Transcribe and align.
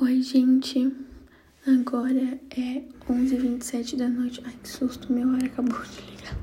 Oi, 0.00 0.22
gente. 0.22 0.92
Agora 1.66 2.38
é 2.56 2.82
11h27 3.10 3.96
da 3.96 4.08
noite. 4.08 4.40
Ai, 4.44 4.54
que 4.62 4.68
susto, 4.68 5.12
meu 5.12 5.28
hora 5.28 5.46
acabou 5.46 5.74
de 5.82 6.00
ligar. 6.12 6.38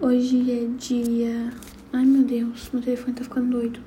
Hoje 0.00 0.50
é 0.50 0.66
dia. 0.78 1.52
Ai, 1.92 2.06
meu 2.06 2.22
Deus, 2.22 2.70
meu 2.72 2.82
telefone 2.82 3.12
tá 3.12 3.24
ficando 3.24 3.50
doido. 3.50 3.78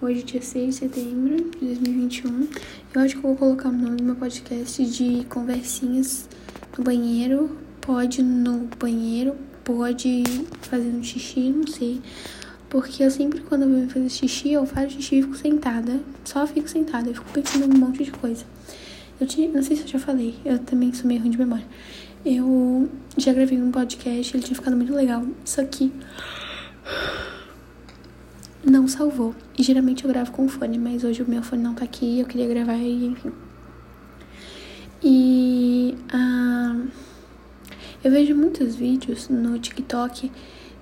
Hoje 0.00 0.20
é 0.20 0.22
dia 0.22 0.40
6 0.40 0.66
de 0.66 0.72
setembro 0.72 1.50
de 1.50 1.66
2021. 1.66 2.48
Eu 2.94 3.00
acho 3.00 3.14
que 3.14 3.18
eu 3.18 3.22
vou 3.22 3.36
colocar 3.36 3.70
o 3.70 3.72
nome 3.72 3.96
do 3.96 4.04
meu 4.04 4.14
podcast 4.14 4.86
de 4.86 5.24
conversinhas 5.24 6.28
no 6.78 6.84
banheiro. 6.84 7.58
Pode 7.80 8.22
no 8.22 8.68
banheiro, 8.78 9.34
pode 9.64 10.22
fazer 10.62 10.90
um 10.90 11.02
xixi, 11.02 11.50
não 11.50 11.66
sei. 11.66 12.00
Porque 12.68 13.02
eu 13.02 13.10
sempre, 13.10 13.40
quando 13.40 13.62
eu 13.62 13.68
vou 13.68 13.88
fazer 13.88 14.08
xixi, 14.10 14.52
eu 14.52 14.66
faço 14.66 14.90
xixi 14.90 15.18
e 15.18 15.22
fico 15.22 15.36
sentada. 15.36 16.00
Só 16.24 16.46
fico 16.46 16.68
sentada, 16.68 17.08
eu 17.08 17.14
fico 17.14 17.30
pensando 17.32 17.64
em 17.64 17.76
um 17.76 17.78
monte 17.78 18.04
de 18.04 18.10
coisa. 18.10 18.44
Eu 19.20 19.26
tinha, 19.26 19.48
não 19.48 19.62
sei 19.62 19.76
se 19.76 19.82
eu 19.82 19.88
já 19.88 19.98
falei, 19.98 20.34
eu 20.44 20.58
também 20.58 20.92
sou 20.92 21.06
meio 21.06 21.20
ruim 21.20 21.30
de 21.30 21.38
memória. 21.38 21.66
Eu 22.24 22.88
já 23.16 23.32
gravei 23.32 23.60
um 23.60 23.70
podcast, 23.70 24.36
ele 24.36 24.44
tinha 24.44 24.54
ficado 24.54 24.76
muito 24.76 24.92
legal. 24.92 25.24
Só 25.44 25.64
que 25.64 25.92
não 28.64 28.86
salvou. 28.86 29.34
E 29.56 29.62
geralmente 29.62 30.04
eu 30.04 30.10
gravo 30.10 30.32
com 30.32 30.48
fone, 30.48 30.78
mas 30.78 31.04
hoje 31.04 31.22
o 31.22 31.28
meu 31.28 31.42
fone 31.42 31.62
não 31.62 31.74
tá 31.74 31.84
aqui, 31.84 32.20
eu 32.20 32.26
queria 32.26 32.46
gravar 32.46 32.76
e 32.76 33.06
enfim. 33.06 33.32
E 35.02 35.96
ah, 36.12 36.76
eu 38.04 38.10
vejo 38.10 38.34
muitos 38.34 38.76
vídeos 38.76 39.28
no 39.28 39.58
TikTok 39.58 40.30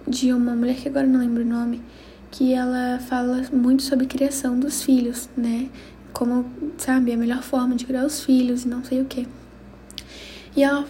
de 0.06 0.32
uma 0.32 0.54
mulher 0.54 0.76
que 0.76 0.88
agora 0.88 1.06
não 1.06 1.20
lembro 1.20 1.42
o 1.42 1.46
nome, 1.46 1.82
que 2.30 2.52
ela 2.52 2.98
fala 2.98 3.42
muito 3.52 3.82
sobre 3.82 4.06
criação 4.06 4.58
dos 4.58 4.82
filhos, 4.82 5.28
né? 5.36 5.68
Como, 6.12 6.46
sabe, 6.78 7.12
a 7.12 7.16
melhor 7.16 7.42
forma 7.42 7.74
de 7.74 7.84
criar 7.84 8.04
os 8.04 8.20
filhos 8.20 8.64
e 8.64 8.68
não 8.68 8.84
sei 8.84 9.00
o 9.00 9.04
que. 9.04 9.26
E 10.56 10.62
ela 10.62 10.86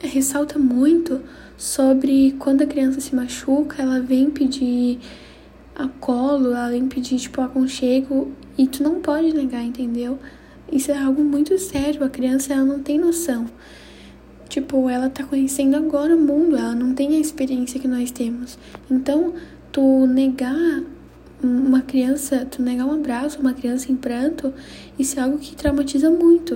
ressalta 0.00 0.58
muito 0.58 1.20
sobre 1.56 2.36
quando 2.38 2.62
a 2.62 2.66
criança 2.66 3.00
se 3.00 3.14
machuca, 3.14 3.82
ela 3.82 4.00
vem 4.00 4.30
pedir 4.30 5.00
a 5.74 5.88
colo, 5.88 6.48
ela 6.48 6.70
vem 6.70 6.88
pedir, 6.88 7.18
tipo, 7.18 7.40
aconchego, 7.40 8.32
e 8.56 8.66
tu 8.66 8.82
não 8.82 9.00
pode 9.00 9.32
negar, 9.32 9.62
entendeu? 9.62 10.18
Isso 10.70 10.90
é 10.90 10.98
algo 10.98 11.22
muito 11.22 11.56
sério, 11.58 12.04
a 12.04 12.08
criança, 12.08 12.52
ela 12.52 12.64
não 12.64 12.80
tem 12.80 12.98
noção. 12.98 13.46
Tipo, 14.48 14.88
ela 14.88 15.10
tá 15.10 15.24
conhecendo 15.24 15.76
agora 15.76 16.16
o 16.16 16.20
mundo, 16.20 16.56
ela 16.56 16.74
não 16.74 16.94
tem 16.94 17.16
a 17.16 17.20
experiência 17.20 17.78
que 17.78 17.86
nós 17.86 18.10
temos. 18.10 18.58
Então, 18.90 19.34
tu 19.70 20.06
negar 20.06 20.82
uma 21.42 21.82
criança, 21.82 22.46
tu 22.50 22.62
negar 22.62 22.86
um 22.86 22.92
abraço, 22.92 23.40
uma 23.40 23.52
criança 23.52 23.92
em 23.92 23.96
pranto, 23.96 24.52
isso 24.98 25.18
é 25.18 25.22
algo 25.22 25.38
que 25.38 25.54
traumatiza 25.54 26.10
muito. 26.10 26.54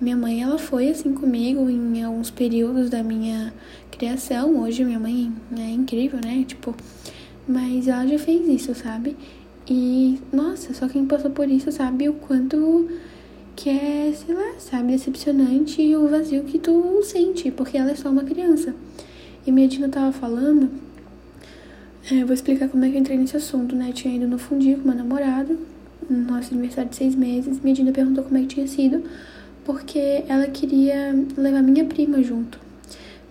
A 0.00 0.04
minha 0.04 0.16
mãe, 0.16 0.42
ela 0.42 0.58
foi 0.58 0.88
assim 0.88 1.12
comigo 1.12 1.68
em 1.68 2.02
alguns 2.02 2.30
períodos 2.30 2.88
da 2.88 3.02
minha 3.02 3.52
criação. 3.90 4.60
Hoje 4.60 4.84
minha 4.84 4.98
mãe 4.98 5.32
é 5.56 5.70
incrível, 5.70 6.18
né? 6.24 6.44
Tipo, 6.46 6.74
mas 7.46 7.88
ela 7.88 8.06
já 8.06 8.18
fez 8.18 8.48
isso, 8.48 8.74
sabe? 8.74 9.16
E 9.68 10.18
nossa, 10.32 10.74
só 10.74 10.88
quem 10.88 11.06
passou 11.06 11.30
por 11.30 11.48
isso 11.48 11.70
sabe 11.70 12.08
o 12.08 12.14
quanto 12.14 12.88
que 13.54 13.70
é, 13.70 14.12
sei 14.14 14.34
lá, 14.34 14.54
sabe, 14.58 14.92
decepcionante 14.92 15.94
o 15.94 16.08
vazio 16.08 16.44
que 16.44 16.58
tu 16.58 17.02
sente, 17.02 17.50
porque 17.50 17.76
ela 17.76 17.90
é 17.90 17.94
só 17.94 18.10
uma 18.10 18.24
criança. 18.24 18.74
E 19.46 19.52
minha 19.52 19.68
Dina 19.68 19.88
tava 19.88 20.12
falando, 20.12 20.70
é, 22.10 22.24
vou 22.24 22.34
explicar 22.34 22.68
como 22.68 22.84
é 22.84 22.88
que 22.90 22.96
eu 22.96 23.00
entrei 23.00 23.16
nesse 23.18 23.36
assunto, 23.36 23.76
né? 23.76 23.90
Eu 23.90 23.92
tinha 23.92 24.14
ido 24.14 24.26
no 24.26 24.38
fundi 24.38 24.74
com 24.74 24.88
meu 24.88 24.96
namorado, 24.96 25.58
no 26.08 26.18
nosso 26.18 26.52
aniversário 26.52 26.90
de 26.90 26.96
seis 26.96 27.14
meses. 27.14 27.60
Minha 27.60 27.74
Dina 27.74 27.92
perguntou 27.92 28.24
como 28.24 28.36
é 28.38 28.40
que 28.40 28.48
tinha 28.48 28.66
sido, 28.66 29.02
porque 29.64 30.24
ela 30.28 30.46
queria 30.46 31.14
levar 31.36 31.62
minha 31.62 31.84
prima 31.84 32.22
junto, 32.22 32.58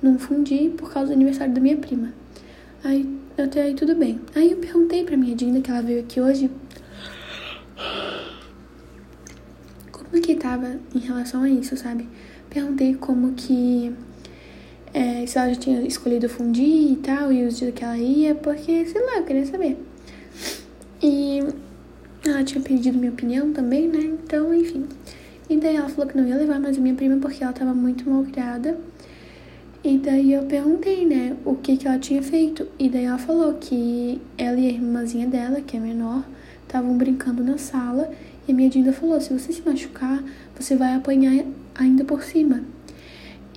num 0.02 0.18
fundi, 0.20 0.72
por 0.78 0.92
causa 0.92 1.08
do 1.08 1.14
aniversário 1.14 1.54
da 1.54 1.62
minha 1.62 1.78
prima. 1.78 2.14
Aí, 2.84 3.08
até 3.38 3.64
aí 3.64 3.74
tudo 3.74 3.96
bem. 3.96 4.20
Aí 4.36 4.52
eu 4.52 4.58
perguntei 4.58 5.04
pra 5.04 5.18
minha 5.18 5.36
Dina, 5.36 5.62
que 5.62 5.70
ela 5.70 5.82
veio 5.82 6.02
aqui 6.02 6.20
hoje, 6.22 6.50
como 10.12 10.22
que 10.22 10.36
tava 10.36 10.76
em 10.94 11.00
relação 11.00 11.44
a 11.44 11.50
isso, 11.50 11.78
sabe? 11.78 12.08
Perguntei 12.50 12.94
como 12.96 13.32
que. 13.32 13.96
É, 14.94 15.26
se 15.26 15.38
ela 15.38 15.54
já 15.54 15.56
tinha 15.56 15.82
escolhido 15.84 16.28
fundir 16.28 16.92
e 16.92 16.96
tal, 16.98 17.32
e 17.32 17.46
os 17.46 17.58
dias 17.58 17.74
que 17.74 17.82
ela 17.82 17.98
ia, 17.98 18.36
porque, 18.36 18.86
sei 18.86 19.06
lá, 19.06 19.20
eu 19.20 19.24
queria 19.24 19.46
saber. 19.46 19.78
E 21.02 21.40
ela 22.26 22.44
tinha 22.44 22.62
pedido 22.62 22.98
minha 22.98 23.12
opinião 23.12 23.54
também, 23.54 23.88
né? 23.88 24.00
Então, 24.00 24.54
enfim. 24.54 24.86
E 25.50 25.56
daí 25.56 25.78
ela 25.78 25.88
falou 25.88 26.10
que 26.12 26.18
não 26.18 26.28
ia 26.28 26.36
levar 26.36 26.60
mais 26.60 26.78
a 26.78 26.82
minha 26.82 26.94
prima 26.94 27.18
porque 27.18 27.42
ela 27.42 27.54
tava 27.54 27.74
muito 27.74 28.10
mal 28.10 28.24
criada. 28.26 28.78
E 29.82 29.98
daí 29.98 30.34
eu 30.34 30.44
perguntei, 30.44 31.06
né, 31.06 31.36
o 31.46 31.56
que 31.56 31.78
que 31.78 31.88
ela 31.88 31.98
tinha 31.98 32.22
feito. 32.22 32.68
E 32.78 32.90
daí 32.90 33.06
ela 33.06 33.18
falou 33.18 33.54
que 33.54 34.22
ela 34.38 34.60
e 34.60 34.68
a 34.68 34.72
irmãzinha 34.72 35.26
dela, 35.26 35.62
que 35.62 35.78
é 35.78 35.80
menor, 35.80 36.24
estavam 36.64 36.98
brincando 36.98 37.44
na 37.44 37.58
sala 37.58 38.12
e 38.48 38.52
a 38.52 38.56
minha 38.56 38.70
Dinda 38.70 38.92
falou: 38.92 39.20
se 39.22 39.32
você 39.34 39.52
se 39.54 39.62
machucar, 39.62 40.24
você 40.58 40.76
vai 40.76 40.94
apanhar 40.96 41.46
ainda 41.76 42.04
por 42.04 42.24
cima. 42.24 42.64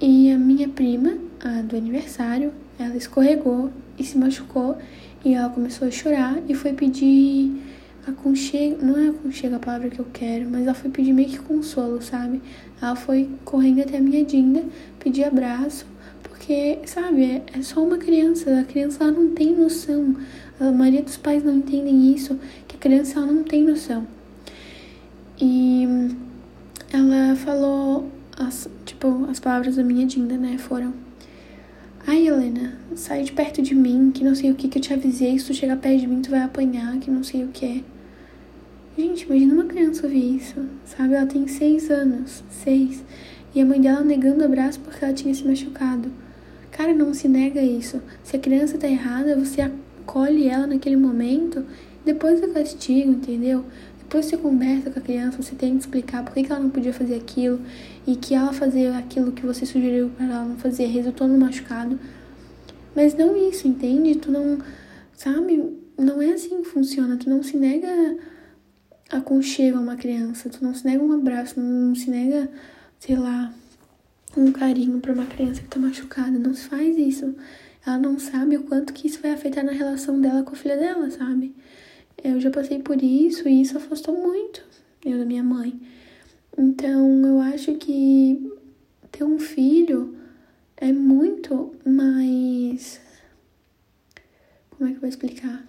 E 0.01 0.31
a 0.31 0.39
minha 0.39 0.69
prima, 0.69 1.17
a 1.41 1.63
do 1.63 1.77
aniversário, 1.77 2.53
ela 2.79 2.97
escorregou 2.97 3.71
e 3.99 4.05
se 4.05 4.19
machucou. 4.19 4.77
E 5.25 5.35
ela 5.35 5.49
começou 5.49 5.89
a 5.89 5.91
chorar 5.91 6.39
e 6.49 6.55
foi 6.55 6.75
pedir 6.75 7.63
aconchego. 8.07 8.85
Não 8.85 8.99
é 8.99 9.09
aconchego 9.09 9.57
a 9.57 9.59
palavra 9.59 9.89
que 9.89 9.99
eu 9.99 10.07
quero, 10.13 10.51
mas 10.51 10.63
ela 10.63 10.75
foi 10.75 10.91
pedir 10.91 11.13
meio 11.13 11.29
que 11.29 11.39
consolo, 11.39 12.03
sabe? 12.03 12.43
Ela 12.81 12.95
foi 12.95 13.31
correndo 13.45 13.81
até 13.81 13.97
a 13.97 14.01
minha 14.01 14.25
Dinda, 14.25 14.63
pedir 14.99 15.25
abraço. 15.25 15.87
Porque, 16.23 16.79
sabe, 16.85 17.25
é, 17.25 17.43
é 17.59 17.63
só 17.63 17.83
uma 17.83 17.97
criança. 17.97 18.61
A 18.61 18.65
criança 18.65 19.05
ela 19.05 19.13
não 19.13 19.31
tem 19.31 19.57
noção. 19.57 20.15
A 20.61 20.71
maioria 20.71 21.03
dos 21.03 21.17
pais 21.17 21.43
não 21.43 21.57
entendem 21.57 22.13
isso, 22.13 22.39
que 22.69 22.77
a 22.77 22.79
criança 22.79 23.19
ela 23.19 23.33
não 23.33 23.43
tem 23.43 23.65
noção. 23.65 24.07
E 25.41 25.87
ela 26.93 27.35
falou, 27.37 28.09
as, 28.37 28.69
tipo, 28.85 29.27
as 29.29 29.41
palavras 29.41 29.77
da 29.77 29.83
minha 29.83 30.07
Dinda, 30.07 30.37
né, 30.37 30.59
foram... 30.59 30.95
Ai, 32.07 32.29
Helena, 32.29 32.79
sai 32.95 33.23
de 33.23 33.33
perto 33.33 33.63
de 33.63 33.75
mim, 33.75 34.11
que 34.13 34.23
não 34.23 34.35
sei 34.35 34.51
o 34.51 34.55
que, 34.55 34.69
que 34.69 34.79
eu 34.79 34.83
te 34.83 34.93
avisei, 34.93 35.39
se 35.39 35.47
tu 35.47 35.55
chegar 35.55 35.77
perto 35.79 36.01
de 36.01 36.07
mim 36.07 36.21
tu 36.21 36.31
vai 36.31 36.43
apanhar, 36.43 36.99
que 36.99 37.11
não 37.11 37.25
sei 37.25 37.45
o 37.45 37.49
que. 37.49 37.83
Gente, 38.97 39.25
imagina 39.25 39.55
uma 39.55 39.65
criança 39.65 40.07
ouvir 40.07 40.37
isso, 40.37 40.55
sabe? 40.85 41.15
Ela 41.15 41.27
tem 41.27 41.49
seis 41.49 41.91
anos, 41.91 42.45
seis, 42.51 43.03
e 43.55 43.61
a 43.61 43.65
mãe 43.65 43.81
dela 43.81 44.03
negando 44.03 44.43
o 44.43 44.45
abraço 44.45 44.79
porque 44.81 45.05
ela 45.05 45.15
tinha 45.15 45.35
se 45.35 45.45
machucado. 45.45 46.13
Cara, 46.71 46.93
não 46.93 47.15
se 47.15 47.27
nega 47.27 47.63
isso. 47.63 48.03
Se 48.23 48.37
a 48.37 48.39
criança 48.39 48.77
tá 48.77 48.87
errada, 48.87 49.37
você 49.37 49.63
acolhe 49.63 50.47
ela 50.47 50.67
naquele 50.67 50.97
momento, 50.97 51.65
depois 52.05 52.39
você 52.39 52.49
castiga, 52.49 53.11
entendeu? 53.11 53.65
Depois 54.05 54.27
você 54.27 54.37
conversa 54.37 54.91
com 54.91 54.99
a 54.99 55.03
criança, 55.03 55.43
você 55.43 55.55
tem 55.55 55.73
que 55.73 55.81
explicar 55.81 56.25
por 56.25 56.33
que 56.33 56.47
ela 56.51 56.61
não 56.61 56.71
podia 56.71 56.93
fazer 56.93 57.17
aquilo 57.17 57.61
e 58.07 58.15
que 58.15 58.35
ela 58.35 58.53
fazer 58.53 58.95
aquilo 58.95 59.33
que 59.33 59.45
você 59.45 59.67
sugeriu 59.67 60.11
para 60.11 60.27
ela 60.27 60.45
não 60.45 60.57
fazer 60.57 60.87
resultou 60.87 61.27
no 61.27 61.37
machucado. 61.37 61.99
Mas 62.95 63.15
não 63.15 63.37
isso, 63.49 63.67
entende? 63.67 64.15
Tu 64.17 64.31
não, 64.31 64.59
sabe? 65.17 65.77
Não 65.99 66.23
é 66.23 66.33
assim 66.33 66.63
que 66.63 66.69
funciona. 66.69 67.17
Tu 67.17 67.29
não 67.29 67.43
se 67.43 67.57
nega 67.57 68.17
aconchego 69.11 69.79
a 69.79 69.81
uma 69.81 69.97
criança, 69.97 70.49
tu 70.49 70.63
não 70.63 70.75
se 70.75 70.85
nega 70.87 71.03
um 71.03 71.13
abraço, 71.13 71.59
não 71.61 71.95
se 71.95 72.11
nega, 72.11 72.49
sei 73.01 73.17
lá, 73.17 73.53
um 74.37 74.53
carinho 74.53 75.01
para 75.01 75.13
uma 75.13 75.27
criança 75.27 75.61
que 75.61 75.69
tá 75.69 75.81
machucada. 75.81 76.39
Não 76.39 76.55
se 76.55 76.69
faz 76.69 76.97
isso. 76.97 77.35
Ela 77.87 77.99
não 77.99 78.19
sabe 78.19 78.57
o 78.57 78.63
quanto 78.63 78.93
que 78.93 79.09
isso 79.09 79.21
vai 79.21 79.33
afetar 79.33 79.65
na 79.65 79.73
relação 79.73 80.21
dela 80.21 80.43
com 80.43 80.53
a 80.53 80.57
filha 80.57 80.77
dela, 80.77 81.11
sabe? 81.11 81.55
Eu 82.23 82.41
já 82.41 82.51
passei 82.51 82.79
por 82.79 83.03
isso 83.03 83.49
e 83.49 83.63
isso 83.63 83.77
afastou 83.77 84.15
muito 84.21 84.63
eu 85.05 85.19
da 85.19 85.25
minha 85.25 85.43
mãe. 85.43 85.79
Então, 86.57 87.27
eu 87.27 87.41
acho 87.41 87.75
que 87.75 88.53
ter 89.13 89.25
um 89.25 89.39
filho 89.39 90.17
é 90.77 90.93
muito 90.93 91.75
mais. 91.85 93.01
Como 94.71 94.89
é 94.89 94.93
que 94.93 94.97
eu 94.97 95.01
vou 95.01 95.09
explicar? 95.09 95.67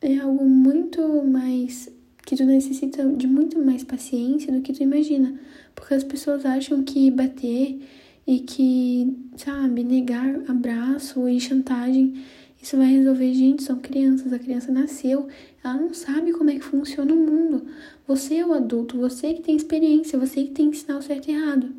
É 0.00 0.18
algo 0.18 0.44
muito 0.44 1.24
mais. 1.24 1.90
que 2.24 2.36
tu 2.36 2.44
necessita 2.44 3.04
de 3.08 3.26
muito 3.26 3.58
mais 3.58 3.82
paciência 3.82 4.52
do 4.52 4.60
que 4.60 4.72
tu 4.72 4.82
imagina. 4.82 5.40
Porque 5.74 5.94
as 5.94 6.04
pessoas 6.04 6.44
acham 6.44 6.82
que 6.82 7.10
bater 7.10 7.80
e 8.26 8.40
que, 8.40 9.16
sabe, 9.36 9.82
negar 9.82 10.42
abraço 10.48 11.28
e 11.28 11.40
chantagem 11.40 12.22
isso 12.60 12.76
vai 12.76 12.86
resolver, 12.86 13.32
gente, 13.32 13.62
são 13.62 13.78
crianças, 13.78 14.32
a 14.32 14.38
criança 14.38 14.70
nasceu, 14.70 15.28
ela 15.64 15.74
não 15.74 15.94
sabe 15.94 16.32
como 16.32 16.50
é 16.50 16.54
que 16.54 16.60
funciona 16.60 17.12
o 17.12 17.16
mundo. 17.16 17.66
Você 18.06 18.36
é 18.36 18.46
o 18.46 18.52
adulto, 18.52 18.98
você 18.98 19.34
que 19.34 19.42
tem 19.42 19.56
experiência, 19.56 20.18
você 20.18 20.44
que 20.44 20.50
tem 20.50 20.70
que 20.70 20.76
ensinar 20.76 20.98
o 20.98 21.02
certo 21.02 21.28
e 21.28 21.32
errado. 21.32 21.74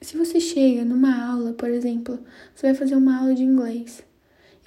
Se 0.00 0.16
você 0.16 0.38
chega 0.38 0.84
numa 0.84 1.24
aula, 1.24 1.52
por 1.52 1.70
exemplo, 1.70 2.18
você 2.54 2.66
vai 2.66 2.74
fazer 2.74 2.96
uma 2.96 3.18
aula 3.18 3.34
de 3.34 3.42
inglês 3.42 4.04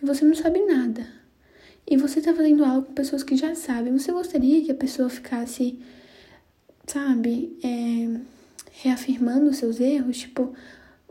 e 0.01 0.05
você 0.05 0.25
não 0.25 0.33
sabe 0.33 0.59
nada, 0.65 1.05
e 1.87 1.97
você 1.97 2.19
está 2.19 2.33
fazendo 2.33 2.65
aula 2.65 2.81
com 2.81 2.93
pessoas 2.93 3.21
que 3.21 3.35
já 3.35 3.53
sabem, 3.53 3.97
você 3.97 4.11
gostaria 4.11 4.63
que 4.63 4.71
a 4.71 4.75
pessoa 4.75 5.09
ficasse 5.09 5.77
sabe, 6.87 7.57
é, 7.63 8.19
reafirmando 8.71 9.49
os 9.49 9.57
seus 9.57 9.79
erros, 9.79 10.17
tipo, 10.17 10.53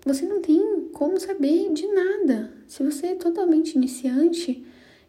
você 0.05 0.27
não 0.27 0.41
tem 0.41 0.89
como 0.93 1.19
saber 1.19 1.73
de 1.73 1.87
nada. 1.87 2.53
Se 2.67 2.83
você 2.83 3.09
é 3.09 3.15
totalmente 3.15 3.75
iniciante 3.75 4.65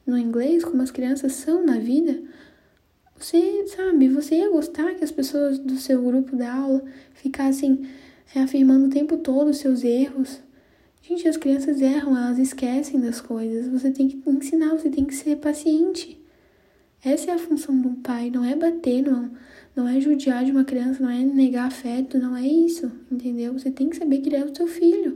no 0.06 0.18
inglês, 0.18 0.64
como 0.64 0.82
as 0.82 0.92
crianças 0.92 1.34
são 1.34 1.66
na 1.66 1.78
vida, 1.78 2.22
você, 3.18 3.66
sabe, 3.68 4.08
você 4.08 4.36
ia 4.36 4.50
gostar 4.50 4.96
que 4.96 5.04
as 5.04 5.12
pessoas 5.12 5.58
do 5.58 5.78
seu 5.78 6.02
grupo 6.02 6.36
da 6.36 6.54
aula 6.54 6.84
ficassem 7.14 7.88
reafirmando 8.28 8.88
o 8.88 8.90
tempo 8.90 9.18
todo 9.18 9.50
os 9.50 9.58
seus 9.58 9.84
erros. 9.84 10.40
Gente, 11.02 11.28
as 11.28 11.38
crianças 11.38 11.82
erram, 11.82 12.18
elas 12.18 12.40
esquecem 12.40 13.00
das 13.00 13.22
coisas. 13.22 13.68
Você 13.68 13.92
tem 13.92 14.08
que 14.08 14.22
ensinar, 14.30 14.72
você 14.72 14.90
tem 14.90 15.06
que 15.06 15.16
ser 15.16 15.38
paciente. 15.38 16.20
Essa 17.06 17.30
é 17.30 17.34
a 17.36 17.38
função 17.38 17.80
de 17.80 17.88
um 17.88 17.94
pai, 17.94 18.32
não 18.32 18.44
é 18.44 18.56
bater, 18.56 19.04
não, 19.04 19.32
não 19.76 19.88
é 19.88 20.02
judiar 20.02 20.44
de 20.44 20.50
uma 20.50 20.66
criança, 20.66 21.04
não 21.04 21.10
é 21.12 21.20
negar 21.20 21.68
afeto, 21.68 22.18
não 22.18 22.36
é 22.36 22.42
isso, 22.48 22.92
entendeu? 23.12 23.54
Você 23.54 23.70
tem 23.70 23.92
que 23.92 23.96
saber 23.96 24.24
ele 24.26 24.36
é 24.36 24.44
o 24.44 24.56
seu 24.56 24.66
filho. 24.66 25.16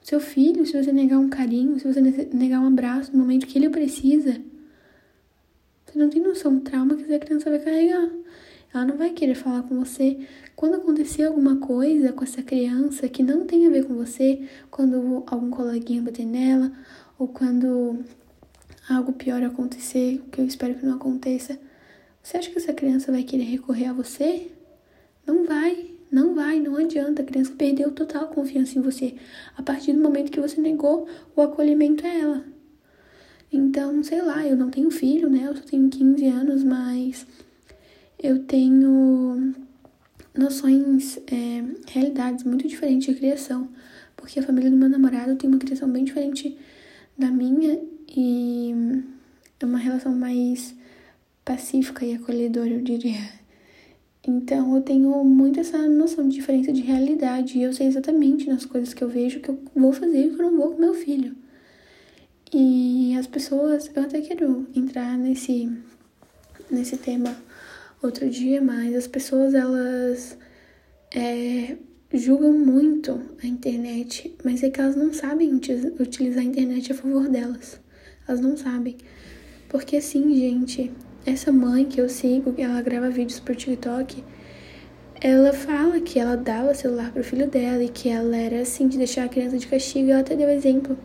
O 0.00 0.06
seu 0.06 0.20
filho, 0.20 0.64
se 0.64 0.80
você 0.80 0.92
negar 0.92 1.18
um 1.18 1.28
carinho, 1.28 1.76
se 1.80 1.92
você 1.92 2.00
negar 2.32 2.60
um 2.60 2.68
abraço 2.68 3.10
no 3.12 3.18
momento 3.18 3.48
que 3.48 3.58
ele 3.58 3.68
precisa, 3.68 4.40
você 5.84 5.98
não 5.98 6.08
tem 6.08 6.22
noção 6.22 6.54
do 6.54 6.60
trauma 6.60 6.94
que 6.94 7.02
essa 7.02 7.18
criança 7.18 7.50
vai 7.50 7.58
carregar. 7.58 8.08
Ela 8.72 8.84
não 8.84 8.96
vai 8.96 9.10
querer 9.10 9.34
falar 9.34 9.64
com 9.64 9.84
você 9.84 10.18
quando 10.54 10.76
acontecer 10.76 11.24
alguma 11.24 11.56
coisa 11.56 12.12
com 12.12 12.22
essa 12.22 12.42
criança 12.42 13.08
que 13.08 13.24
não 13.24 13.44
tem 13.44 13.66
a 13.66 13.70
ver 13.70 13.86
com 13.86 13.94
você, 13.94 14.48
quando 14.70 15.24
algum 15.26 15.50
coleguinha 15.50 16.00
bater 16.00 16.24
nela, 16.24 16.70
ou 17.18 17.26
quando 17.26 18.04
algo 18.88 19.12
pior 19.12 19.42
acontecer, 19.42 20.22
que 20.30 20.40
eu 20.40 20.46
espero 20.46 20.74
que 20.74 20.84
não 20.84 20.96
aconteça, 20.96 21.58
você 22.22 22.36
acha 22.36 22.50
que 22.50 22.58
essa 22.58 22.72
criança 22.72 23.10
vai 23.10 23.24
querer 23.24 23.44
recorrer 23.44 23.86
a 23.86 23.92
você? 23.92 24.52
Não 25.26 25.44
vai, 25.44 25.90
não 26.10 26.34
vai, 26.34 26.60
não 26.60 26.76
adianta. 26.76 27.22
A 27.22 27.24
criança 27.24 27.52
perdeu 27.56 27.90
total 27.90 28.28
confiança 28.28 28.78
em 28.78 28.82
você 28.82 29.14
a 29.56 29.62
partir 29.62 29.92
do 29.92 30.00
momento 30.00 30.30
que 30.30 30.40
você 30.40 30.60
negou 30.60 31.08
o 31.34 31.42
acolhimento 31.42 32.06
a 32.06 32.10
ela. 32.10 32.44
Então, 33.52 34.02
sei 34.02 34.22
lá, 34.22 34.46
eu 34.46 34.56
não 34.56 34.70
tenho 34.70 34.90
filho, 34.90 35.28
né? 35.28 35.46
Eu 35.46 35.56
só 35.56 35.62
tenho 35.62 35.88
15 35.90 36.26
anos, 36.26 36.64
mas 36.64 37.26
eu 38.18 38.44
tenho 38.44 39.52
noções, 40.36 41.18
é, 41.26 41.62
realidades 41.88 42.44
muito 42.44 42.66
diferentes 42.66 43.12
de 43.12 43.18
criação, 43.18 43.68
porque 44.16 44.38
a 44.38 44.42
família 44.42 44.70
do 44.70 44.76
meu 44.76 44.88
namorado 44.88 45.36
tem 45.36 45.50
uma 45.50 45.58
criação 45.58 45.90
bem 45.90 46.04
diferente 46.04 46.56
da 47.16 47.30
minha 47.30 47.80
e 48.08 48.74
é 49.60 49.64
uma 49.64 49.78
relação 49.78 50.12
mais 50.14 50.74
pacífica 51.44 52.04
e 52.04 52.14
acolhedora, 52.14 52.70
eu 52.70 52.82
diria. 52.82 53.42
Então 54.26 54.76
eu 54.76 54.82
tenho 54.82 55.24
muito 55.24 55.58
essa 55.58 55.78
noção 55.88 56.28
de 56.28 56.36
diferença 56.36 56.72
de 56.72 56.80
realidade 56.82 57.58
e 57.58 57.62
eu 57.62 57.72
sei 57.72 57.86
exatamente 57.88 58.48
nas 58.48 58.64
coisas 58.64 58.94
que 58.94 59.02
eu 59.02 59.08
vejo 59.08 59.40
que 59.40 59.48
eu 59.48 59.58
vou 59.74 59.92
fazer 59.92 60.26
e 60.26 60.30
que 60.30 60.40
eu 60.40 60.50
não 60.50 60.56
vou 60.56 60.72
com 60.72 60.80
meu 60.80 60.94
filho. 60.94 61.36
E 62.52 63.16
as 63.18 63.26
pessoas, 63.26 63.90
eu 63.94 64.02
até 64.02 64.20
quero 64.20 64.66
entrar 64.74 65.16
nesse 65.16 65.70
nesse 66.70 66.96
tema 66.96 67.36
outro 68.02 68.28
dia, 68.28 68.60
mas 68.60 68.94
as 68.94 69.06
pessoas 69.06 69.54
elas 69.54 70.36
é, 71.10 71.76
julgam 72.12 72.52
muito 72.52 73.20
a 73.42 73.46
internet, 73.46 74.34
mas 74.44 74.62
é 74.62 74.70
que 74.70 74.80
elas 74.80 74.96
não 74.96 75.12
sabem 75.12 75.54
utilizar 75.98 76.42
a 76.42 76.46
internet 76.46 76.92
a 76.92 76.94
favor 76.94 77.28
delas. 77.28 77.80
Elas 78.28 78.40
não 78.40 78.56
sabem. 78.56 78.96
Porque 79.68 79.96
assim, 79.96 80.34
gente, 80.34 80.92
essa 81.24 81.50
mãe 81.50 81.86
que 81.86 82.00
eu 82.00 82.08
sigo, 82.08 82.54
ela 82.58 82.82
grava 82.82 83.08
vídeos 83.08 83.40
por 83.40 83.56
TikTok, 83.56 84.22
ela 85.20 85.52
fala 85.52 86.00
que 86.00 86.18
ela 86.18 86.36
dava 86.36 86.74
celular 86.74 87.12
pro 87.12 87.24
filho 87.24 87.48
dela 87.48 87.82
e 87.82 87.88
que 87.88 88.08
ela 88.08 88.36
era 88.36 88.60
assim 88.60 88.88
de 88.88 88.98
deixar 88.98 89.24
a 89.24 89.28
criança 89.28 89.56
de 89.56 89.66
castigo. 89.66 90.10
Ela 90.10 90.20
até 90.20 90.36
deu 90.36 90.50
exemplo. 90.50 90.98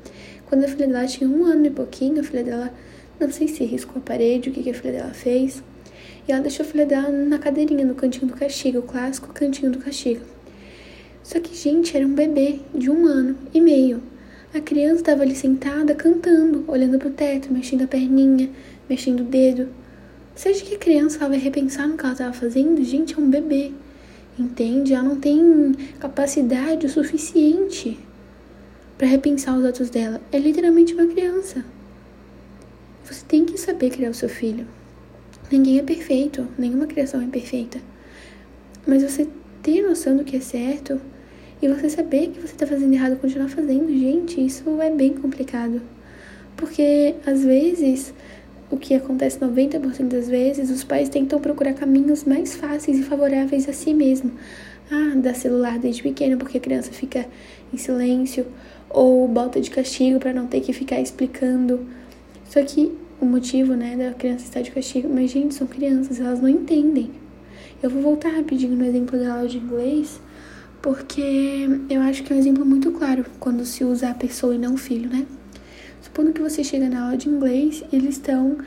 Quando 0.48 0.66
a 0.66 0.68
filha 0.68 0.88
dela 0.88 1.06
tinha 1.06 1.30
um 1.30 1.46
ano 1.46 1.68
e 1.68 1.70
pouquinho, 1.70 2.20
a 2.20 2.24
filha 2.24 2.44
dela, 2.44 2.74
não 3.20 3.32
sei 3.32 3.48
se 3.48 3.64
riscou 3.64 3.98
a 3.98 4.02
parede, 4.02 4.50
o 4.50 4.52
que, 4.52 4.64
que 4.64 4.72
a 4.72 4.74
filha 4.74 4.92
dela 4.92 5.14
fez. 5.14 5.64
E 6.28 6.32
ela 6.32 6.42
deixou 6.42 6.66
a 6.66 6.68
filha 6.70 6.86
dela 6.86 7.10
na 7.10 7.40
cadeirinha, 7.40 7.86
no 7.86 7.96
cantinho 7.96 8.28
do 8.28 8.34
castigo, 8.34 8.80
o 8.80 8.84
clássico 8.84 9.32
cantinho 9.34 9.72
do 9.72 9.80
castigo. 9.80 10.37
Só 11.28 11.42
que, 11.42 11.54
gente, 11.54 11.98
era 11.98 12.08
um 12.08 12.14
bebê 12.14 12.62
de 12.74 12.90
um 12.90 13.06
ano 13.06 13.36
e 13.54 13.60
meio. 13.60 14.02
A 14.54 14.62
criança 14.62 15.02
estava 15.02 15.24
ali 15.24 15.36
sentada, 15.36 15.94
cantando, 15.94 16.64
olhando 16.70 16.98
pro 16.98 17.10
teto, 17.10 17.52
mexendo 17.52 17.82
a 17.82 17.88
perninha, 17.88 18.50
mexendo 18.90 19.20
o 19.20 19.24
dedo. 19.26 19.68
Acha 20.34 20.64
que 20.64 20.76
a 20.76 20.80
criança 20.80 21.28
vai 21.28 21.38
repensar 21.38 21.86
no 21.86 21.98
que 21.98 22.06
ela 22.06 22.14
estava 22.14 22.32
fazendo? 22.32 22.82
Gente, 22.82 23.14
é 23.14 23.18
um 23.18 23.30
bebê. 23.30 23.74
Entende? 24.40 24.94
Ela 24.94 25.04
não 25.04 25.18
tem 25.18 25.76
capacidade 26.00 26.86
o 26.86 26.90
suficiente 26.90 28.00
para 28.98 29.10
repensar 29.10 29.58
os 29.58 29.66
atos 29.66 29.90
dela. 29.90 30.22
É 30.32 30.40
literalmente 30.40 30.94
uma 30.94 31.08
criança. 31.08 31.66
Você 33.04 33.26
tem 33.28 33.44
que 33.44 33.58
saber 33.58 33.90
criar 33.90 34.12
o 34.12 34.14
seu 34.14 34.30
filho. 34.30 34.66
Ninguém 35.52 35.78
é 35.78 35.84
perfeito, 35.84 36.48
nenhuma 36.58 36.88
criação 36.88 37.22
é 37.22 37.28
perfeita. 37.28 37.82
Mas 38.88 39.04
você 39.04 39.28
ter 39.62 39.82
noção 39.82 40.16
do 40.16 40.24
que 40.24 40.38
é 40.38 40.40
certo 40.40 41.02
e 41.62 41.68
você 41.68 41.90
saber 41.90 42.28
que 42.28 42.40
você 42.40 42.54
está 42.54 42.68
fazendo 42.68 42.94
errado 42.94 43.14
e 43.14 43.16
continuar 43.18 43.50
fazendo, 43.50 43.88
gente, 43.90 44.46
isso 44.46 44.82
é 44.82 44.90
bem 44.92 45.14
complicado. 45.14 45.82
Porque 46.56 47.16
às 47.26 47.44
vezes, 47.44 48.14
o 48.70 48.78
que 48.78 48.94
acontece 48.94 49.40
90% 49.40 50.08
das 50.08 50.28
vezes, 50.28 50.70
os 50.70 50.84
pais 50.84 51.10
tentam 51.10 51.40
procurar 51.40 51.74
caminhos 51.74 52.24
mais 52.24 52.56
fáceis 52.56 53.00
e 53.00 53.04
favoráveis 53.04 53.68
a 53.68 53.74
si 53.74 53.94
mesmo. 53.94 54.32
Ah, 54.92 55.14
dá 55.16 55.34
celular 55.34 55.78
desde 55.80 56.02
pequeno 56.02 56.38
porque 56.38 56.58
a 56.58 56.62
criança 56.62 56.92
fica 56.92 57.26
em 57.74 57.78
silêncio, 57.78 58.46
ou 58.90 59.28
bota 59.28 59.60
de 59.60 59.70
castigo 59.70 60.20
para 60.20 60.34
não 60.34 60.48
ter 60.48 60.62
que 60.62 60.72
ficar 60.74 61.02
explicando. 61.02 61.86
Só 62.46 62.64
que 62.64 62.92
o 63.20 63.26
motivo, 63.26 63.74
né, 63.74 63.96
da 63.96 64.14
criança 64.14 64.46
estar 64.46 64.62
de 64.62 64.72
castigo, 64.72 65.10
mas 65.12 65.32
gente, 65.32 65.54
são 65.54 65.68
crianças, 65.68 66.20
elas 66.20 66.40
não 66.40 66.48
entendem. 66.48 67.12
Eu 67.82 67.90
vou 67.90 68.02
voltar 68.02 68.30
rapidinho 68.30 68.76
no 68.76 68.86
exemplo 68.86 69.20
da 69.20 69.34
aula 69.34 69.48
de 69.48 69.58
inglês, 69.58 70.20
porque 70.82 71.68
eu 71.90 72.02
acho 72.02 72.24
que 72.24 72.32
é 72.32 72.36
um 72.36 72.40
exemplo 72.40 72.66
muito 72.66 72.92
claro 72.92 73.26
quando 73.40 73.66
se 73.66 73.84
usa 73.84 74.10
a 74.10 74.14
pessoa 74.14 74.56
e 74.56 74.58
não 74.58 74.76
o 74.76 74.78
filho, 74.78 75.10
né? 75.10 75.26
Supondo 76.02 76.32
que 76.32 76.42
você 76.42 76.64
chega 76.64 76.90
na 76.90 77.06
aula 77.06 77.18
de 77.18 77.28
inglês 77.28 77.84
e 77.92 77.96
eles 77.96 78.16
estão 78.16 78.58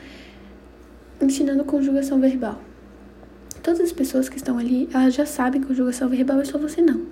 ensinando 1.20 1.64
conjugação 1.64 2.20
verbal. 2.20 2.60
Todas 3.62 3.80
as 3.80 3.92
pessoas 3.92 4.28
que 4.28 4.36
estão 4.36 4.58
ali, 4.58 4.88
elas 4.92 5.14
já 5.14 5.26
sabem 5.26 5.62
conjugação 5.62 6.08
verbal, 6.08 6.40
é 6.40 6.44
só 6.44 6.58
você 6.58 6.80
não. 6.80 7.02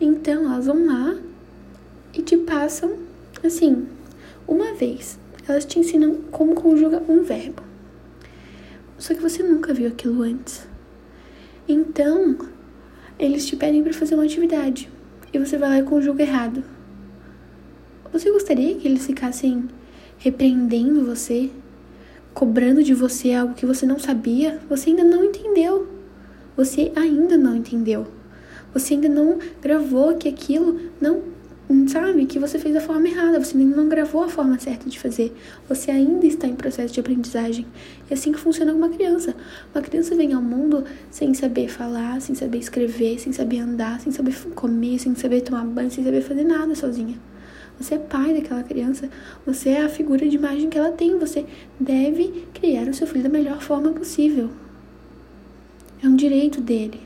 Então, 0.00 0.46
elas 0.46 0.66
vão 0.66 0.86
lá 0.86 1.16
e 2.12 2.22
te 2.22 2.36
passam, 2.36 2.98
assim, 3.44 3.86
uma 4.48 4.74
vez. 4.74 5.18
Elas 5.46 5.64
te 5.64 5.78
ensinam 5.78 6.16
como 6.30 6.54
conjuga 6.54 7.02
um 7.08 7.22
verbo. 7.22 7.62
Só 8.98 9.14
que 9.14 9.20
você 9.20 9.42
nunca 9.42 9.74
viu 9.74 9.88
aquilo 9.88 10.22
antes. 10.22 10.66
Então, 11.68 12.36
eles 13.18 13.46
te 13.46 13.56
pedem 13.56 13.82
para 13.82 13.92
fazer 13.92 14.14
uma 14.14 14.24
atividade 14.24 14.90
e 15.32 15.38
você 15.38 15.58
vai 15.58 15.68
lá 15.68 15.78
e 15.78 15.82
conjuga 15.82 16.22
errado. 16.22 16.62
Você 18.12 18.30
gostaria 18.30 18.76
que 18.76 18.86
eles 18.86 19.04
ficassem 19.04 19.68
repreendendo 20.18 21.04
você, 21.04 21.50
cobrando 22.32 22.82
de 22.82 22.94
você 22.94 23.32
algo 23.32 23.54
que 23.54 23.66
você 23.66 23.84
não 23.84 23.98
sabia? 23.98 24.60
Você 24.68 24.90
ainda 24.90 25.02
não 25.02 25.24
entendeu. 25.24 25.88
Você 26.56 26.92
ainda 26.94 27.36
não 27.36 27.56
entendeu. 27.56 28.06
Você 28.72 28.94
ainda 28.94 29.08
não 29.08 29.38
gravou 29.60 30.16
que 30.16 30.28
aquilo 30.28 30.80
não 31.00 31.22
sabe 31.88 32.26
que 32.26 32.38
você 32.38 32.58
fez 32.58 32.74
da 32.74 32.80
forma 32.80 33.08
errada, 33.08 33.42
você 33.42 33.56
ainda 33.56 33.76
não 33.76 33.88
gravou 33.88 34.24
a 34.24 34.28
forma 34.28 34.58
certa 34.58 34.88
de 34.88 34.98
fazer. 34.98 35.32
Você 35.68 35.90
ainda 35.90 36.26
está 36.26 36.46
em 36.46 36.54
processo 36.54 36.92
de 36.92 37.00
aprendizagem. 37.00 37.66
É 38.10 38.14
assim 38.14 38.32
que 38.32 38.38
funciona 38.38 38.72
uma 38.72 38.88
criança. 38.88 39.34
Uma 39.74 39.80
criança 39.80 40.14
vem 40.14 40.32
ao 40.32 40.42
mundo 40.42 40.84
sem 41.10 41.32
saber 41.34 41.68
falar, 41.68 42.20
sem 42.20 42.34
saber 42.34 42.58
escrever, 42.58 43.18
sem 43.18 43.32
saber 43.32 43.60
andar, 43.60 44.00
sem 44.00 44.12
saber 44.12 44.34
comer, 44.54 44.98
sem 44.98 45.14
saber 45.14 45.40
tomar 45.42 45.64
banho, 45.64 45.90
sem 45.90 46.04
saber 46.04 46.20
fazer 46.20 46.44
nada 46.44 46.74
sozinha. 46.74 47.18
Você 47.78 47.94
é 47.94 47.98
pai 47.98 48.32
daquela 48.34 48.62
criança, 48.62 49.08
você 49.44 49.70
é 49.70 49.82
a 49.82 49.88
figura 49.88 50.28
de 50.28 50.36
imagem 50.36 50.70
que 50.70 50.78
ela 50.78 50.92
tem, 50.92 51.18
você 51.18 51.44
deve 51.78 52.46
criar 52.54 52.88
o 52.88 52.94
seu 52.94 53.06
filho 53.06 53.24
da 53.24 53.28
melhor 53.28 53.60
forma 53.60 53.90
possível. 53.90 54.50
É 56.02 56.06
um 56.06 56.14
direito 56.14 56.60
dele. 56.60 57.00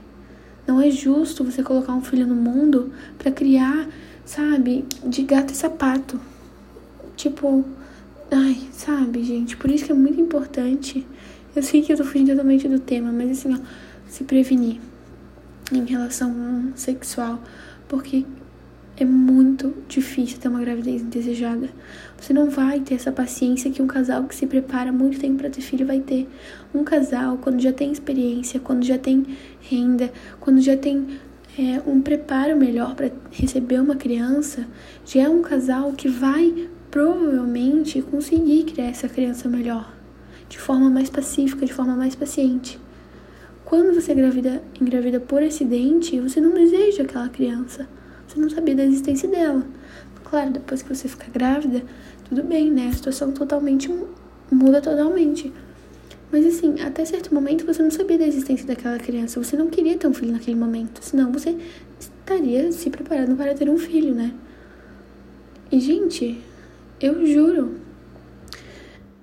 Não 0.67 0.81
é 0.81 0.91
justo 0.91 1.43
você 1.43 1.63
colocar 1.63 1.95
um 1.95 2.03
filho 2.03 2.27
no 2.27 2.35
mundo 2.35 2.93
para 3.17 3.31
criar 3.33 3.89
sabe? 4.29 4.85
De 5.03 5.23
gato 5.23 5.55
e 5.55 5.57
sapato. 5.57 6.21
Tipo, 7.17 7.65
ai, 8.31 8.59
sabe, 8.73 9.25
gente? 9.25 9.57
Por 9.57 9.71
isso 9.71 9.87
que 9.87 9.93
é 9.93 9.95
muito 9.95 10.21
importante. 10.21 11.07
Eu 11.57 11.63
sei 11.63 11.81
que 11.81 11.93
eu 11.93 11.97
tô 11.97 12.05
fugindo 12.05 12.33
totalmente 12.33 12.69
do 12.69 12.79
tema, 12.79 13.11
mas 13.11 13.31
assim, 13.31 13.55
ó, 13.55 13.59
se 14.07 14.25
prevenir 14.25 14.81
em 15.73 15.85
relação 15.87 16.73
sexual. 16.77 17.43
Porque 17.89 18.27
é 18.99 19.05
muito 19.05 19.75
difícil 19.89 20.39
ter 20.39 20.49
uma 20.49 20.61
gravidez 20.61 21.01
indesejada. 21.01 21.71
Você 22.21 22.35
não 22.35 22.51
vai 22.51 22.81
ter 22.81 22.97
essa 22.97 23.11
paciência 23.11 23.71
que 23.71 23.81
um 23.81 23.87
casal 23.87 24.25
que 24.25 24.35
se 24.35 24.47
prepara 24.47 24.93
muito 24.93 25.19
tempo 25.19 25.39
para 25.39 25.49
ter 25.49 25.63
filho 25.63 25.87
vai 25.87 26.01
ter. 26.01 26.29
Um 26.75 26.85
casal, 26.85 27.39
quando 27.39 27.61
já 27.61 27.73
tem 27.73 27.91
experiência, 27.91 28.61
quando 28.61 28.85
já 28.85 28.99
tem 28.99 29.25
renda, 29.63 30.13
quando 30.39 30.61
já 30.61 30.77
tem 30.77 31.19
é, 31.59 31.83
um 31.85 32.01
preparo 32.01 32.57
melhor 32.57 32.95
para 32.95 33.11
receber 33.33 33.81
uma 33.81 33.97
criança, 33.97 34.65
já 35.05 35.23
é 35.23 35.29
um 35.29 35.43
casal 35.43 35.93
que 35.93 36.09
vai 36.09 36.69
provavelmente 36.89 38.01
conseguir 38.01 38.63
criar 38.65 38.87
essa 38.87 39.09
criança 39.09 39.49
melhor, 39.49 39.93
de 40.49 40.57
forma 40.57 40.89
mais 40.89 41.11
pacífica, 41.11 41.67
de 41.67 41.73
forma 41.73 41.97
mais 41.97 42.15
paciente. 42.15 42.79
Quando 43.65 43.93
você 43.93 44.13
engravida, 44.13 44.63
engravida 44.81 45.19
por 45.19 45.43
acidente, 45.43 46.21
você 46.21 46.41
não 46.41 46.55
deseja 46.55 47.03
aquela 47.03 47.29
criança. 47.29 47.89
Você 48.27 48.39
não 48.41 48.49
sabia 48.49 48.75
da 48.75 48.85
existência 48.85 49.29
dela. 49.29 49.67
Claro, 50.25 50.53
depois 50.53 50.81
que 50.81 50.95
você 50.95 51.09
fica 51.09 51.27
grávida, 51.31 51.83
tudo 52.29 52.45
bem, 52.45 52.71
né? 52.71 52.89
A 52.89 52.93
situação 52.93 53.33
totalmente 53.33 53.91
muda 54.51 54.81
totalmente. 54.81 55.53
Mas 56.31 56.45
assim, 56.45 56.81
até 56.81 57.05
certo 57.05 57.35
momento 57.35 57.65
você 57.65 57.83
não 57.83 57.91
sabia 57.91 58.19
da 58.19 58.27
existência 58.27 58.67
daquela 58.67 58.99
criança. 58.99 59.43
Você 59.43 59.57
não 59.57 59.69
queria 59.69 59.97
ter 59.97 60.07
um 60.07 60.15
filho 60.15 60.33
naquele 60.33 60.57
momento. 60.57 61.03
Senão 61.03 61.33
você 61.33 61.57
estaria 61.99 62.71
se 62.71 62.91
preparando 62.91 63.35
para 63.37 63.55
ter 63.55 63.69
um 63.71 63.79
filho, 63.79 64.15
né? 64.15 64.35
E, 65.73 65.81
gente, 65.81 66.39
eu 67.01 67.27
juro, 67.27 67.77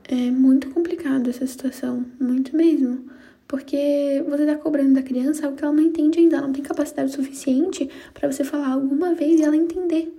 é 0.04 0.32
muito 0.32 0.70
complicado 0.70 1.30
essa 1.30 1.46
situação. 1.46 2.06
Muito 2.20 2.56
mesmo. 2.56 3.06
Porque 3.48 4.24
você 4.28 4.44
está 4.44 4.56
cobrando 4.56 4.94
da 4.96 5.04
criança 5.04 5.46
algo 5.46 5.58
que 5.58 5.64
ela 5.64 5.74
não 5.74 5.84
entende 5.84 6.20
ainda, 6.20 6.38
ela 6.38 6.48
não 6.48 6.54
tem 6.54 6.64
capacidade 6.64 7.12
suficiente 7.12 7.90
para 8.14 8.32
você 8.32 8.44
falar 8.44 8.70
alguma 8.70 9.14
vez 9.14 9.40
e 9.40 9.44
ela 9.44 9.56
entender. 9.56 10.12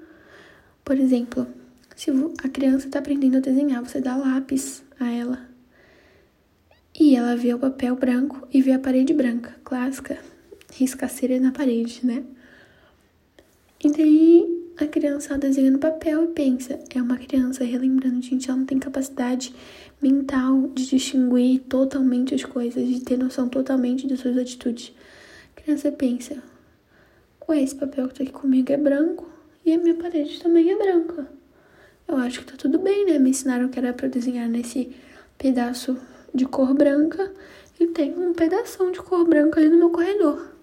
Por 0.84 0.96
exemplo, 0.96 1.46
se 1.96 2.10
a 2.44 2.48
criança 2.48 2.86
está 2.86 3.00
aprendendo 3.00 3.38
a 3.38 3.40
desenhar, 3.40 3.84
você 3.84 4.00
dá 4.00 4.16
lápis 4.16 4.84
a 5.00 5.10
ela. 5.10 5.45
E 6.98 7.14
ela 7.14 7.36
vê 7.36 7.52
o 7.52 7.58
papel 7.58 7.94
branco 7.94 8.48
e 8.50 8.62
vê 8.62 8.72
a 8.72 8.78
parede 8.78 9.12
branca, 9.12 9.54
clássica, 9.62 10.18
riscaceira 10.72 11.38
na 11.38 11.52
parede, 11.52 12.00
né? 12.02 12.24
E 13.84 13.90
daí 13.90 14.72
a 14.78 14.86
criança 14.86 15.36
desenha 15.36 15.70
no 15.70 15.78
papel 15.78 16.24
e 16.24 16.28
pensa, 16.28 16.78
é 16.94 17.02
uma 17.02 17.18
criança 17.18 17.64
relembrando, 17.64 18.22
gente, 18.22 18.48
ela 18.48 18.58
não 18.58 18.64
tem 18.64 18.78
capacidade 18.78 19.54
mental 20.00 20.68
de 20.74 20.86
distinguir 20.86 21.60
totalmente 21.68 22.34
as 22.34 22.44
coisas, 22.44 22.88
de 22.88 23.00
ter 23.00 23.18
noção 23.18 23.48
totalmente 23.48 24.06
das 24.06 24.20
suas 24.20 24.38
atitudes. 24.38 24.94
A 25.54 25.60
criança 25.60 25.92
pensa: 25.92 26.42
Ué, 27.46 27.62
esse 27.62 27.74
papel 27.74 28.08
que 28.08 28.14
tá 28.14 28.22
aqui 28.22 28.32
comigo 28.32 28.72
é 28.72 28.76
branco 28.78 29.28
e 29.64 29.72
a 29.72 29.78
minha 29.78 29.94
parede 29.94 30.40
também 30.40 30.70
é 30.70 30.76
branca. 30.76 31.28
Eu 32.08 32.16
acho 32.16 32.40
que 32.40 32.46
tá 32.52 32.54
tudo 32.56 32.78
bem, 32.78 33.04
né? 33.04 33.18
Me 33.18 33.30
ensinaram 33.30 33.68
que 33.68 33.78
era 33.78 33.92
para 33.92 34.08
desenhar 34.08 34.48
nesse 34.48 34.90
pedaço 35.36 35.98
de 36.36 36.46
cor 36.46 36.74
branca 36.74 37.32
e 37.80 37.86
tem 37.86 38.14
um 38.16 38.32
pedaço 38.32 38.90
de 38.92 39.00
cor 39.00 39.26
branca 39.26 39.58
ali 39.58 39.68
no 39.68 39.78
meu 39.78 39.90
corredor. 39.90 40.54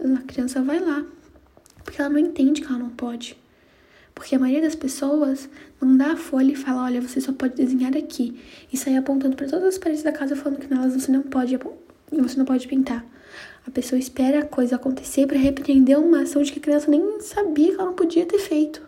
A 0.00 0.22
criança 0.22 0.60
vai 0.60 0.80
lá, 0.80 1.06
porque 1.84 2.00
ela 2.00 2.10
não 2.10 2.18
entende 2.18 2.60
que 2.60 2.66
ela 2.66 2.78
não 2.78 2.90
pode. 2.90 3.36
Porque 4.14 4.36
a 4.36 4.38
maioria 4.38 4.62
das 4.62 4.74
pessoas 4.74 5.48
não 5.80 5.96
dá 5.96 6.12
a 6.12 6.16
folha 6.16 6.52
e 6.52 6.56
fala: 6.56 6.84
olha, 6.84 7.00
você 7.00 7.20
só 7.20 7.32
pode 7.32 7.54
desenhar 7.54 7.96
aqui. 7.96 8.40
E 8.72 8.76
sai 8.76 8.96
apontando 8.96 9.36
para 9.36 9.48
todas 9.48 9.64
as 9.64 9.78
paredes 9.78 10.02
da 10.02 10.12
casa 10.12 10.36
falando 10.36 10.58
que 10.58 10.72
nelas 10.72 10.94
você 10.94 11.10
não 11.10 11.22
pode, 11.22 11.58
você 12.12 12.36
não 12.36 12.44
pode 12.44 12.68
pintar. 12.68 13.04
A 13.66 13.70
pessoa 13.70 13.98
espera 13.98 14.40
a 14.40 14.44
coisa 14.44 14.76
acontecer 14.76 15.26
para 15.26 15.38
repreender 15.38 15.98
uma 15.98 16.22
ação 16.22 16.42
de 16.42 16.52
que 16.52 16.58
a 16.58 16.62
criança 16.62 16.90
nem 16.90 17.20
sabia 17.20 17.68
que 17.68 17.74
ela 17.74 17.86
não 17.86 17.94
podia 17.94 18.26
ter 18.26 18.38
feito. 18.38 18.82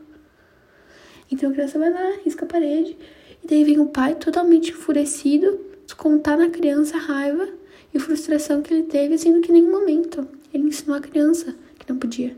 Então 1.31 1.51
a 1.51 1.53
criança 1.53 1.79
vai 1.79 1.91
lá, 1.91 2.19
risca 2.25 2.45
a 2.45 2.49
parede, 2.49 2.97
e 3.43 3.49
daí 3.49 3.65
vem 3.65 3.81
o 3.81 3.87
pai 3.87 4.15
totalmente 4.15 4.71
enfurecido, 4.71 5.59
descontar 5.87 6.37
na 6.37 6.51
criança 6.51 6.97
a 6.97 7.01
raiva 7.01 7.49
e 7.95 7.99
frustração 7.99 8.61
que 8.61 8.75
ele 8.75 8.83
teve, 8.83 9.17
sendo 9.17 9.41
que 9.41 9.51
em 9.51 9.55
nenhum 9.55 9.71
momento 9.71 10.29
ele 10.53 10.65
ensinou 10.65 10.97
a 10.97 11.01
criança 11.01 11.55
que 11.79 11.89
não 11.89 11.99
podia. 11.99 12.37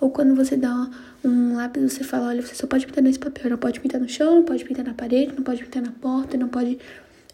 Ou 0.00 0.10
quando 0.10 0.34
você 0.34 0.56
dá 0.56 0.90
um 1.24 1.56
lápis, 1.56 1.92
você 1.92 2.04
fala, 2.04 2.28
olha, 2.28 2.42
você 2.42 2.54
só 2.54 2.66
pode 2.66 2.86
pintar 2.86 3.02
nesse 3.02 3.18
papel, 3.18 3.50
não 3.50 3.56
pode 3.56 3.80
pintar 3.80 4.00
no 4.00 4.08
chão, 4.08 4.34
não 4.36 4.42
pode 4.42 4.64
pintar 4.64 4.84
na 4.84 4.92
parede, 4.92 5.32
não 5.34 5.42
pode 5.42 5.64
pintar 5.64 5.82
na 5.82 5.92
porta, 5.92 6.36
não 6.36 6.48
pode 6.48 6.78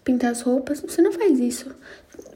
pintar 0.04 0.30
as 0.30 0.42
roupas. 0.42 0.80
Você 0.80 1.02
não 1.02 1.10
faz 1.10 1.40
isso. 1.40 1.74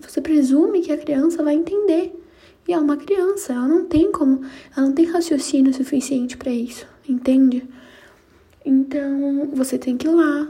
Você 0.01 0.21
presume 0.21 0.81
que 0.81 0.91
a 0.91 0.99
criança 0.99 1.43
vai 1.43 1.55
entender. 1.55 2.21
E 2.67 2.73
é 2.73 2.79
uma 2.79 2.97
criança, 2.97 3.53
ela 3.53 3.69
não 3.69 3.85
tem 3.85 4.11
como, 4.11 4.41
ela 4.75 4.87
não 4.87 4.95
tem 4.95 5.05
raciocínio 5.05 5.75
suficiente 5.75 6.35
para 6.37 6.51
isso, 6.51 6.87
entende? 7.07 7.63
Então, 8.65 9.51
você 9.53 9.77
tem 9.77 9.99
que 9.99 10.07
ir 10.07 10.11
lá, 10.11 10.49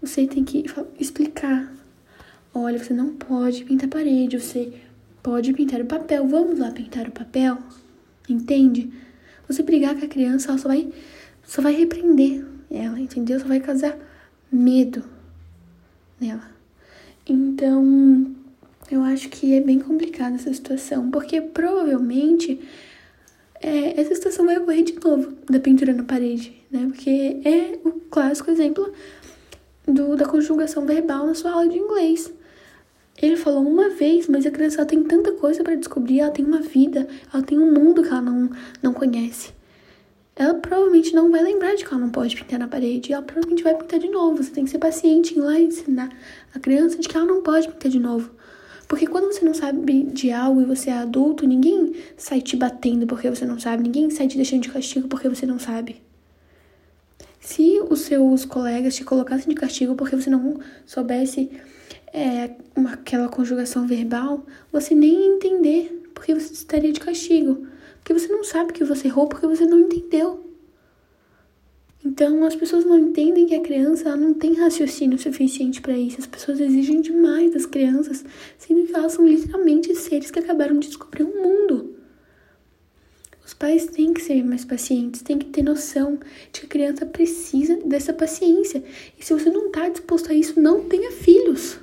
você 0.00 0.26
tem 0.26 0.44
que 0.44 0.64
explicar. 0.98 1.72
Olha, 2.54 2.78
você 2.78 2.92
não 2.92 3.14
pode 3.14 3.64
pintar 3.64 3.88
a 3.88 3.92
parede, 3.92 4.38
você 4.38 4.72
pode 5.22 5.52
pintar 5.52 5.80
o 5.80 5.86
papel. 5.86 6.26
Vamos 6.26 6.58
lá 6.58 6.70
pintar 6.70 7.08
o 7.08 7.12
papel? 7.12 7.58
Entende? 8.28 8.92
Você 9.46 9.62
brigar 9.62 9.96
com 9.98 10.04
a 10.04 10.08
criança, 10.08 10.50
ela 10.50 10.58
só 10.58 10.68
vai, 10.68 10.92
só 11.44 11.62
vai 11.62 11.74
repreender 11.74 12.44
ela, 12.70 13.00
entendeu? 13.00 13.40
Só 13.40 13.46
vai 13.46 13.60
causar 13.60 13.96
medo 14.52 15.02
nela. 16.20 16.50
Então, 17.26 18.34
eu 18.90 19.02
acho 19.02 19.28
que 19.28 19.54
é 19.54 19.60
bem 19.60 19.78
complicada 19.78 20.36
essa 20.36 20.52
situação, 20.52 21.10
porque 21.10 21.40
provavelmente 21.40 22.60
é, 23.60 24.00
essa 24.00 24.14
situação 24.14 24.46
vai 24.46 24.58
ocorrer 24.58 24.84
de 24.84 24.94
novo 25.02 25.34
da 25.48 25.60
pintura 25.60 25.92
na 25.92 26.04
parede, 26.04 26.54
né? 26.70 26.86
Porque 26.86 27.40
é 27.44 27.78
o 27.84 27.92
clássico 28.10 28.50
exemplo 28.50 28.92
do, 29.88 30.16
da 30.16 30.26
conjugação 30.26 30.86
verbal 30.86 31.26
na 31.26 31.34
sua 31.34 31.52
aula 31.52 31.68
de 31.68 31.78
inglês. 31.78 32.32
Ele 33.20 33.36
falou 33.36 33.66
uma 33.66 33.88
vez, 33.88 34.28
mas 34.28 34.46
a 34.46 34.50
criança 34.50 34.86
tem 34.86 35.02
tanta 35.02 35.32
coisa 35.32 35.64
para 35.64 35.74
descobrir, 35.74 36.20
ela 36.20 36.30
tem 36.30 36.44
uma 36.44 36.60
vida, 36.60 37.08
ela 37.32 37.42
tem 37.42 37.58
um 37.58 37.72
mundo 37.72 38.02
que 38.02 38.08
ela 38.08 38.22
não, 38.22 38.50
não 38.80 38.92
conhece. 38.92 39.52
Ela 40.36 40.54
provavelmente 40.54 41.12
não 41.12 41.28
vai 41.32 41.42
lembrar 41.42 41.74
de 41.74 41.84
que 41.84 41.92
ela 41.92 42.00
não 42.00 42.10
pode 42.10 42.36
pintar 42.36 42.60
na 42.60 42.68
parede, 42.68 43.12
ela 43.12 43.22
provavelmente 43.22 43.64
vai 43.64 43.74
pintar 43.74 43.98
de 43.98 44.08
novo. 44.08 44.40
Você 44.40 44.52
tem 44.52 44.64
que 44.64 44.70
ser 44.70 44.78
paciente 44.78 45.36
em 45.36 45.40
lá 45.40 45.58
e 45.58 45.64
ensinar 45.64 46.10
a 46.54 46.60
criança 46.60 46.96
de 46.98 47.08
que 47.08 47.16
ela 47.16 47.26
não 47.26 47.42
pode 47.42 47.66
pintar 47.66 47.90
de 47.90 47.98
novo. 47.98 48.30
Porque 48.86 49.06
quando 49.06 49.26
você 49.26 49.44
não 49.44 49.52
sabe 49.52 50.04
de 50.04 50.30
algo 50.30 50.62
e 50.62 50.64
você 50.64 50.90
é 50.90 50.94
adulto, 50.94 51.44
ninguém 51.44 51.92
sai 52.16 52.40
te 52.40 52.56
batendo 52.56 53.04
porque 53.04 53.28
você 53.28 53.44
não 53.44 53.58
sabe, 53.58 53.82
ninguém 53.82 54.10
sai 54.10 54.28
te 54.28 54.36
deixando 54.36 54.62
de 54.62 54.70
castigo 54.70 55.08
porque 55.08 55.28
você 55.28 55.44
não 55.44 55.58
sabe. 55.58 56.07
Se 57.48 57.80
os 57.88 58.00
seus 58.00 58.44
colegas 58.44 58.94
te 58.94 59.02
colocassem 59.02 59.48
de 59.48 59.54
castigo 59.54 59.94
porque 59.94 60.14
você 60.14 60.28
não 60.28 60.60
soubesse 60.84 61.50
é, 62.12 62.50
uma, 62.76 62.92
aquela 62.92 63.26
conjugação 63.30 63.86
verbal, 63.86 64.44
você 64.70 64.94
nem 64.94 65.20
ia 65.20 65.34
entender 65.34 66.10
porque 66.12 66.34
você 66.34 66.52
estaria 66.52 66.92
de 66.92 67.00
castigo. 67.00 67.66
Porque 68.00 68.12
você 68.12 68.28
não 68.28 68.44
sabe 68.44 68.74
que 68.74 68.84
você 68.84 69.08
errou 69.08 69.28
porque 69.28 69.46
você 69.46 69.64
não 69.64 69.80
entendeu. 69.80 70.44
Então, 72.04 72.44
as 72.44 72.54
pessoas 72.54 72.84
não 72.84 72.98
entendem 72.98 73.46
que 73.46 73.54
a 73.54 73.62
criança 73.62 74.14
não 74.14 74.34
tem 74.34 74.52
raciocínio 74.52 75.18
suficiente 75.18 75.80
para 75.80 75.96
isso. 75.96 76.20
As 76.20 76.26
pessoas 76.26 76.60
exigem 76.60 77.00
demais 77.00 77.54
das 77.54 77.64
crianças, 77.64 78.26
sendo 78.58 78.86
que 78.86 78.94
elas 78.94 79.12
são 79.12 79.26
literalmente 79.26 79.94
seres 79.94 80.30
que 80.30 80.38
acabaram 80.38 80.78
de 80.78 80.88
descobrir 80.88 81.22
o 81.22 81.30
um 81.30 81.42
mundo. 81.42 81.87
Os 83.48 83.54
pais 83.54 83.86
têm 83.86 84.12
que 84.12 84.20
ser 84.20 84.44
mais 84.44 84.62
pacientes, 84.62 85.22
têm 85.22 85.38
que 85.38 85.46
ter 85.46 85.62
noção 85.62 86.18
de 86.52 86.60
que 86.60 86.66
a 86.66 86.68
criança 86.68 87.06
precisa 87.06 87.78
dessa 87.82 88.12
paciência. 88.12 88.84
E 89.18 89.24
se 89.24 89.32
você 89.32 89.48
não 89.48 89.68
está 89.68 89.88
disposto 89.88 90.30
a 90.30 90.34
isso, 90.34 90.60
não 90.60 90.84
tenha 90.84 91.10
filhos. 91.12 91.80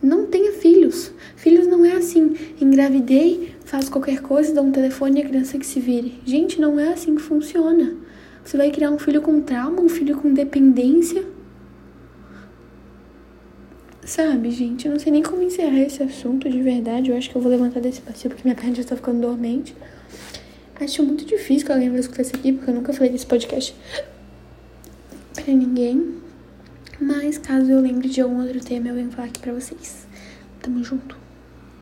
Não 0.00 0.26
tenha 0.26 0.52
filhos. 0.52 1.10
Filhos 1.34 1.66
não 1.66 1.84
é 1.84 1.90
assim. 1.94 2.36
Engravidei, 2.60 3.56
faço 3.64 3.90
qualquer 3.90 4.22
coisa, 4.22 4.54
dou 4.54 4.62
um 4.62 4.70
telefone 4.70 5.18
e 5.18 5.24
a 5.24 5.28
criança 5.28 5.58
que 5.58 5.66
se 5.66 5.80
vire. 5.80 6.20
Gente, 6.24 6.60
não 6.60 6.78
é 6.78 6.92
assim 6.92 7.16
que 7.16 7.22
funciona. 7.22 7.96
Você 8.44 8.56
vai 8.56 8.70
criar 8.70 8.92
um 8.92 8.98
filho 9.00 9.20
com 9.20 9.40
trauma, 9.40 9.80
um 9.80 9.88
filho 9.88 10.16
com 10.18 10.32
dependência. 10.32 11.24
Sabe, 14.04 14.52
gente, 14.52 14.86
eu 14.86 14.92
não 14.92 15.00
sei 15.00 15.10
nem 15.10 15.24
como 15.24 15.42
encerrar 15.42 15.80
esse 15.80 16.00
assunto 16.00 16.48
de 16.48 16.62
verdade. 16.62 17.10
Eu 17.10 17.16
acho 17.16 17.28
que 17.28 17.34
eu 17.34 17.42
vou 17.42 17.50
levantar 17.50 17.80
desse 17.80 18.00
passeio 18.00 18.32
porque 18.32 18.46
minha 18.46 18.54
perna 18.54 18.76
já 18.76 18.82
está 18.82 18.94
ficando 18.94 19.20
dormente. 19.20 19.74
Acho 20.80 21.02
muito 21.02 21.24
difícil 21.24 21.66
que 21.66 21.72
alguém 21.72 21.90
vai 21.90 21.98
escutar 22.00 22.22
isso 22.22 22.36
aqui, 22.36 22.52
porque 22.52 22.70
eu 22.70 22.74
nunca 22.74 22.92
falei 22.92 23.10
desse 23.10 23.26
podcast 23.26 23.74
pra 25.34 25.52
ninguém. 25.52 26.16
Mas 27.00 27.38
caso 27.38 27.70
eu 27.70 27.80
lembre 27.80 28.08
de 28.08 28.20
algum 28.20 28.40
outro 28.40 28.60
tema, 28.60 28.88
eu 28.88 28.94
venho 28.94 29.10
falar 29.10 29.28
aqui 29.28 29.40
pra 29.40 29.52
vocês. 29.52 30.06
Tamo 30.60 30.82
junto. 30.82 31.16